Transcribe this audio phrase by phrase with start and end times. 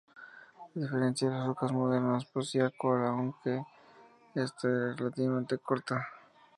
[0.59, 3.63] A diferencia de las focas modernas, poseía cola, aunque
[4.33, 6.07] esta era relativamente corta.